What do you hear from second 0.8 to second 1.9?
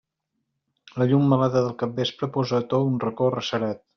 La llum melada del